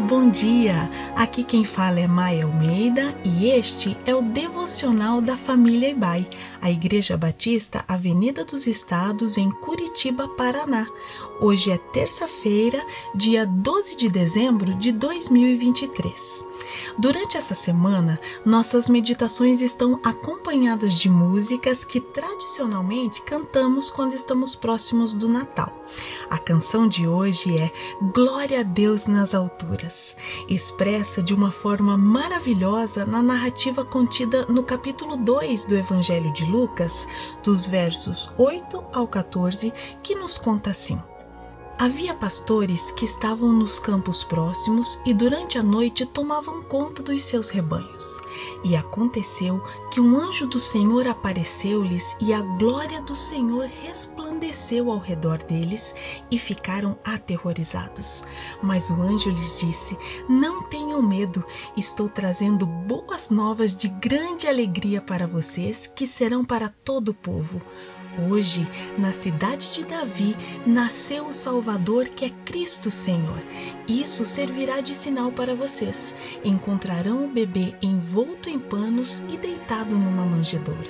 Bom 0.00 0.30
dia! 0.30 0.88
Aqui 1.16 1.42
quem 1.42 1.64
fala 1.64 1.98
é 1.98 2.06
Maia 2.06 2.44
Almeida 2.44 3.02
e 3.24 3.50
este 3.50 3.96
é 4.06 4.14
o 4.14 4.22
devocional 4.22 5.20
da 5.20 5.36
família 5.36 5.88
Ibai, 5.88 6.26
a 6.62 6.70
Igreja 6.70 7.16
Batista 7.16 7.84
Avenida 7.88 8.44
dos 8.44 8.68
Estados, 8.68 9.36
em 9.36 9.50
Curitiba, 9.50 10.28
Paraná. 10.28 10.86
Hoje 11.40 11.72
é 11.72 11.78
terça-feira, 11.78 12.80
dia 13.14 13.44
12 13.44 13.96
de 13.96 14.08
dezembro 14.08 14.72
de 14.74 14.92
2023. 14.92 16.44
Durante 16.98 17.36
essa 17.36 17.54
semana, 17.54 18.18
nossas 18.44 18.88
meditações 18.88 19.60
estão 19.60 20.00
acompanhadas 20.04 20.94
de 20.94 21.08
músicas 21.08 21.84
que 21.84 22.00
tradicionalmente 22.00 23.22
cantamos 23.22 23.88
quando 23.88 24.14
estamos 24.14 24.56
próximos 24.56 25.14
do 25.14 25.28
Natal. 25.28 25.72
A 26.28 26.36
canção 26.38 26.88
de 26.88 27.06
hoje 27.06 27.56
é 27.56 27.70
Glória 28.12 28.60
a 28.60 28.62
Deus 28.64 29.06
nas 29.06 29.32
alturas, 29.32 30.16
expressa 30.48 31.22
de 31.22 31.32
uma 31.32 31.52
forma 31.52 31.96
maravilhosa 31.96 33.06
na 33.06 33.22
narrativa 33.22 33.84
contida 33.84 34.44
no 34.46 34.64
capítulo 34.64 35.16
2 35.16 35.66
do 35.66 35.76
Evangelho 35.76 36.32
de 36.32 36.46
Lucas, 36.46 37.06
dos 37.44 37.64
versos 37.68 38.28
8 38.36 38.84
ao 38.92 39.06
14, 39.06 39.72
que 40.02 40.16
nos 40.16 40.36
conta 40.36 40.70
assim. 40.70 41.00
Havia 41.80 42.12
pastores 42.12 42.90
que 42.90 43.04
estavam 43.04 43.52
nos 43.52 43.78
campos 43.78 44.24
próximos 44.24 44.98
e 45.06 45.14
durante 45.14 45.58
a 45.58 45.62
noite 45.62 46.04
tomavam 46.04 46.60
conta 46.60 47.04
dos 47.04 47.22
seus 47.22 47.50
rebanhos. 47.50 48.20
E 48.64 48.74
aconteceu 48.74 49.62
que 49.88 50.00
um 50.00 50.18
anjo 50.18 50.48
do 50.48 50.58
Senhor 50.58 51.06
apareceu-lhes 51.06 52.16
e 52.20 52.34
a 52.34 52.42
glória 52.42 53.00
do 53.02 53.14
Senhor 53.14 53.66
resplandeceu 53.84 54.90
ao 54.90 54.98
redor 54.98 55.38
deles 55.38 55.94
e 56.32 56.36
ficaram 56.36 56.98
aterrorizados. 57.04 58.24
Mas 58.60 58.90
o 58.90 59.00
anjo 59.00 59.30
lhes 59.30 59.60
disse: 59.60 59.96
Não 60.28 60.60
tenham 60.60 61.00
medo, 61.00 61.44
estou 61.76 62.08
trazendo 62.08 62.66
boas 62.66 63.30
novas 63.30 63.76
de 63.76 63.86
grande 63.86 64.48
alegria 64.48 65.00
para 65.00 65.28
vocês, 65.28 65.86
que 65.86 66.08
serão 66.08 66.44
para 66.44 66.68
todo 66.68 67.10
o 67.10 67.14
povo. 67.14 67.62
Hoje, 68.28 68.66
na 68.98 69.12
cidade 69.12 69.72
de 69.74 69.84
Davi, 69.84 70.34
nasceu 70.66 71.28
o 71.28 71.32
Salvador 71.32 71.67
que 72.14 72.24
é 72.24 72.30
Cristo 72.46 72.90
Senhor. 72.90 73.42
Isso 73.86 74.24
servirá 74.24 74.80
de 74.80 74.94
sinal 74.94 75.30
para 75.30 75.54
vocês. 75.54 76.14
Encontrarão 76.42 77.26
o 77.26 77.28
bebê 77.28 77.74
envolto 77.82 78.48
em 78.48 78.58
panos 78.58 79.22
e 79.30 79.36
deitado 79.36 79.94
numa 79.98 80.24
manjedoura. 80.24 80.88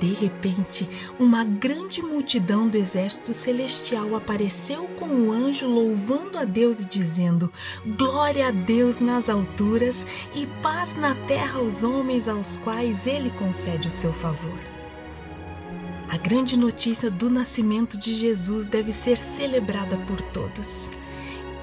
De 0.00 0.12
repente, 0.12 0.88
uma 1.18 1.44
grande 1.44 2.02
multidão 2.02 2.68
do 2.68 2.76
exército 2.76 3.32
celestial 3.32 4.16
apareceu 4.16 4.88
com 4.98 5.06
o 5.06 5.32
anjo 5.32 5.68
louvando 5.68 6.38
a 6.38 6.44
Deus 6.44 6.80
e 6.80 6.88
dizendo: 6.88 7.52
Glória 7.96 8.48
a 8.48 8.50
Deus 8.50 9.00
nas 9.00 9.28
alturas 9.28 10.06
e 10.34 10.46
paz 10.60 10.96
na 10.96 11.14
terra 11.14 11.58
aos 11.60 11.84
homens 11.84 12.26
aos 12.26 12.56
quais 12.58 13.06
ele 13.06 13.30
concede 13.30 13.86
o 13.86 13.92
seu 13.92 14.12
favor. 14.12 14.79
A 16.10 16.16
grande 16.16 16.58
notícia 16.58 17.08
do 17.08 17.30
nascimento 17.30 17.96
de 17.96 18.12
Jesus 18.12 18.66
deve 18.66 18.92
ser 18.92 19.16
celebrada 19.16 19.96
por 19.96 20.20
todos. 20.20 20.90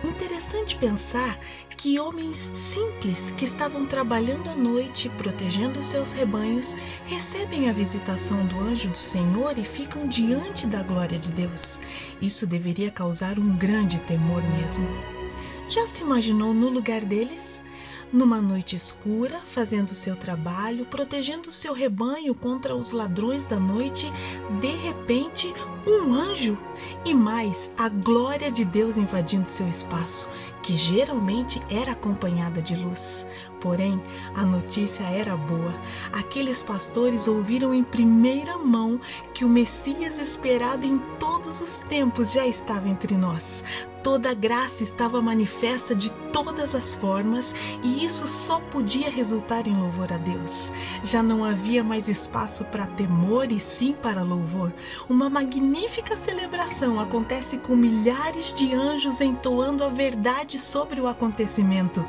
Interessante 0.01 0.77
pensar 0.77 1.37
que 1.75 1.99
homens 1.99 2.49
simples 2.53 3.31
que 3.31 3.43
estavam 3.43 3.85
trabalhando 3.85 4.49
à 4.49 4.55
noite, 4.55 5.09
protegendo 5.17 5.83
seus 5.83 6.13
rebanhos, 6.13 6.77
recebem 7.07 7.69
a 7.69 7.73
visitação 7.73 8.45
do 8.45 8.57
anjo 8.57 8.87
do 8.87 8.97
Senhor 8.97 9.59
e 9.59 9.65
ficam 9.65 10.07
diante 10.07 10.65
da 10.65 10.81
glória 10.81 11.19
de 11.19 11.33
Deus. 11.33 11.81
Isso 12.21 12.47
deveria 12.47 12.89
causar 12.89 13.37
um 13.37 13.53
grande 13.57 13.99
temor 13.99 14.41
mesmo. 14.57 14.87
Já 15.67 15.85
se 15.85 16.03
imaginou 16.03 16.53
no 16.53 16.69
lugar 16.69 17.03
deles? 17.03 17.56
Numa 18.11 18.41
noite 18.41 18.75
escura, 18.75 19.41
fazendo 19.44 19.94
seu 19.94 20.16
trabalho, 20.16 20.86
protegendo 20.86 21.52
seu 21.52 21.73
rebanho 21.73 22.33
contra 22.33 22.76
os 22.76 22.92
ladrões 22.92 23.45
da 23.45 23.59
noite, 23.59 24.11
de 24.59 24.76
repente, 24.76 25.54
um 25.86 26.14
anjo 26.14 26.58
e 27.05 27.14
mais 27.14 27.71
a 27.77 27.89
glória 27.89 28.52
de 28.52 28.65
Deus 28.65 28.98
invadindo 28.98 29.48
seu 29.48 29.67
espaço, 29.67 30.30
que 30.61 30.76
geralmente 30.76 31.61
era 31.70 31.92
acompanhada 31.92 32.61
de 32.61 32.76
luz. 32.76 33.27
Porém, 33.59 34.02
a 34.36 34.45
notícia 34.45 35.04
era 35.04 35.36
boa. 35.36 35.73
Aqueles 36.14 36.61
pastores 36.61 37.27
ouviram 37.27 37.73
em 37.73 37.83
primeira 37.83 38.58
mão 38.58 38.99
que 39.33 39.45
o 39.45 39.49
Messias 39.49 40.20
esperado 40.20 40.86
em 40.86 40.99
todos 41.20 41.61
os 41.61 41.80
tempos 41.80 42.31
já 42.31 42.45
estava 42.45 42.89
entre 42.89 43.17
nós. 43.17 43.64
Toda 44.07 44.31
a 44.31 44.33
graça 44.33 44.83
estava 44.83 45.21
manifesta 45.21 45.93
de 45.93 46.09
todas 46.31 46.73
as 46.73 46.95
formas 46.95 47.53
e 47.83 48.05
isso 48.05 48.25
só 48.25 48.57
podia 48.57 49.09
resultar 49.09 49.67
em 49.67 49.75
louvor 49.75 50.13
a 50.13 50.17
Deus. 50.17 50.71
Já 51.03 51.21
não 51.21 51.43
havia 51.43 51.83
mais 51.83 52.07
espaço 52.07 52.63
para 52.63 52.87
temor 52.87 53.51
e 53.51 53.59
sim 53.59 53.91
para 53.91 54.23
louvor. 54.23 54.71
Uma 55.09 55.29
magnífica 55.29 56.15
celebração 56.15 57.01
acontece 57.01 57.57
com 57.57 57.75
milhares 57.75 58.53
de 58.53 58.73
anjos 58.73 59.19
entoando 59.19 59.83
a 59.83 59.89
verdade 59.89 60.57
sobre 60.57 61.01
o 61.01 61.07
acontecimento. 61.07 62.05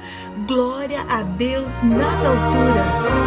Glória 0.47 1.01
a 1.03 1.25
Deus 1.25 1.83
nas 1.83 2.25
alturas. 2.25 3.27